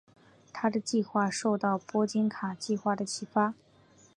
[0.51, 3.53] 他的计划受到波金卡计划的启发。